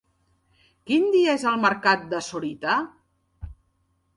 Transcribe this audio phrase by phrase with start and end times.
[0.91, 2.79] Quin dia és el mercat de Sorita?